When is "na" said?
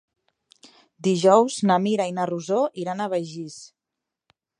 1.71-1.77, 2.19-2.25